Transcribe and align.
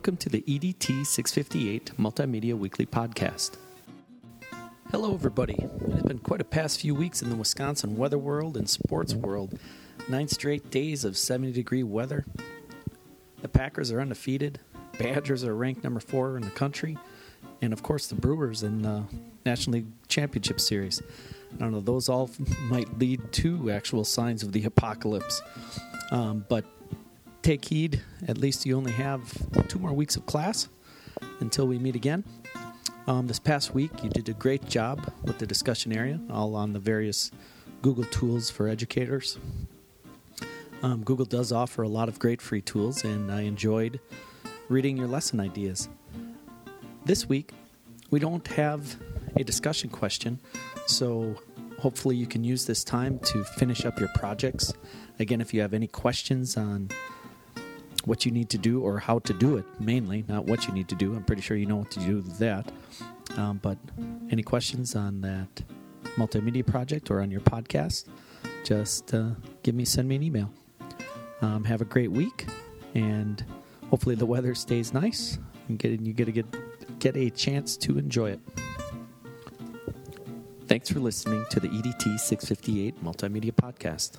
Welcome 0.00 0.16
to 0.16 0.30
the 0.30 0.40
EDT 0.48 1.04
658 1.04 1.98
Multimedia 1.98 2.54
Weekly 2.54 2.86
Podcast. 2.86 3.58
Hello, 4.90 5.12
everybody. 5.12 5.58
It's 5.88 6.02
been 6.04 6.20
quite 6.20 6.40
a 6.40 6.44
past 6.44 6.80
few 6.80 6.94
weeks 6.94 7.20
in 7.20 7.28
the 7.28 7.36
Wisconsin 7.36 7.98
weather 7.98 8.16
world 8.16 8.56
and 8.56 8.66
sports 8.66 9.14
world. 9.14 9.58
Nine 10.08 10.26
straight 10.26 10.70
days 10.70 11.04
of 11.04 11.18
70 11.18 11.52
degree 11.52 11.82
weather. 11.82 12.24
The 13.42 13.48
Packers 13.48 13.92
are 13.92 14.00
undefeated. 14.00 14.58
Badgers 14.98 15.44
are 15.44 15.54
ranked 15.54 15.84
number 15.84 16.00
four 16.00 16.38
in 16.38 16.44
the 16.44 16.50
country. 16.50 16.96
And 17.60 17.74
of 17.74 17.82
course, 17.82 18.06
the 18.06 18.14
Brewers 18.14 18.62
in 18.62 18.80
the 18.80 19.04
National 19.44 19.74
League 19.74 20.08
Championship 20.08 20.60
Series. 20.60 21.02
I 21.54 21.58
don't 21.58 21.72
know, 21.72 21.80
those 21.80 22.08
all 22.08 22.30
might 22.70 22.98
lead 22.98 23.34
to 23.34 23.70
actual 23.70 24.04
signs 24.04 24.42
of 24.42 24.52
the 24.52 24.64
apocalypse. 24.64 25.42
Um, 26.10 26.46
but 26.48 26.64
take 27.42 27.64
heed. 27.64 28.02
At 28.28 28.38
least 28.38 28.66
you 28.66 28.76
only 28.76 28.92
have 28.92 29.32
two 29.68 29.78
more 29.78 29.92
weeks 29.92 30.16
of 30.16 30.26
class 30.26 30.68
until 31.40 31.66
we 31.66 31.78
meet 31.78 31.96
again. 31.96 32.24
Um, 33.06 33.26
this 33.26 33.38
past 33.38 33.74
week, 33.74 33.90
you 34.02 34.10
did 34.10 34.28
a 34.28 34.34
great 34.34 34.66
job 34.68 35.12
with 35.24 35.38
the 35.38 35.46
discussion 35.46 35.92
area, 35.92 36.20
all 36.30 36.54
on 36.54 36.72
the 36.72 36.78
various 36.78 37.30
Google 37.82 38.04
tools 38.04 38.50
for 38.50 38.68
educators. 38.68 39.38
Um, 40.82 41.02
Google 41.02 41.26
does 41.26 41.50
offer 41.52 41.82
a 41.82 41.88
lot 41.88 42.08
of 42.08 42.18
great 42.18 42.40
free 42.40 42.60
tools, 42.60 43.04
and 43.04 43.30
I 43.30 43.42
enjoyed 43.42 44.00
reading 44.68 44.96
your 44.96 45.08
lesson 45.08 45.40
ideas. 45.40 45.88
This 47.04 47.28
week, 47.28 47.52
we 48.10 48.18
don't 48.18 48.46
have 48.48 48.96
a 49.36 49.44
discussion 49.44 49.90
question, 49.90 50.38
so 50.86 51.36
hopefully 51.78 52.16
you 52.16 52.26
can 52.26 52.44
use 52.44 52.66
this 52.66 52.84
time 52.84 53.18
to 53.20 53.44
finish 53.44 53.84
up 53.84 53.98
your 53.98 54.10
projects. 54.14 54.72
Again, 55.18 55.40
if 55.40 55.52
you 55.52 55.60
have 55.60 55.74
any 55.74 55.86
questions 55.86 56.56
on 56.56 56.90
what 58.10 58.26
you 58.26 58.32
need 58.32 58.48
to 58.50 58.58
do 58.58 58.80
or 58.80 58.98
how 58.98 59.20
to 59.20 59.32
do 59.32 59.56
it, 59.56 59.64
mainly, 59.78 60.24
not 60.26 60.44
what 60.44 60.66
you 60.66 60.74
need 60.74 60.88
to 60.88 60.96
do. 60.96 61.14
I'm 61.14 61.22
pretty 61.22 61.42
sure 61.42 61.56
you 61.56 61.64
know 61.64 61.76
what 61.76 61.92
to 61.92 62.00
do 62.00 62.16
with 62.16 62.38
that. 62.38 62.72
Um, 63.36 63.60
but 63.62 63.78
any 64.32 64.42
questions 64.42 64.96
on 64.96 65.20
that 65.20 65.62
multimedia 66.16 66.66
project 66.66 67.08
or 67.12 67.20
on 67.20 67.30
your 67.30 67.40
podcast, 67.40 68.08
just 68.64 69.14
uh, 69.14 69.28
give 69.62 69.76
me, 69.76 69.84
send 69.84 70.08
me 70.08 70.16
an 70.16 70.24
email. 70.24 70.50
Um, 71.40 71.62
have 71.62 71.82
a 71.82 71.84
great 71.84 72.10
week, 72.10 72.46
and 72.96 73.44
hopefully 73.90 74.16
the 74.16 74.26
weather 74.26 74.56
stays 74.56 74.92
nice 74.92 75.38
and 75.68 75.78
get 75.78 76.00
you 76.00 76.12
get 76.12 76.26
a 76.26 76.32
get 76.32 76.46
get 76.98 77.16
a 77.16 77.30
chance 77.30 77.76
to 77.76 77.96
enjoy 77.96 78.32
it. 78.32 78.40
Thanks 80.66 80.90
for 80.90 80.98
listening 80.98 81.46
to 81.50 81.60
the 81.60 81.68
EDT 81.68 82.18
658 82.18 83.04
Multimedia 83.04 83.52
Podcast. 83.52 84.18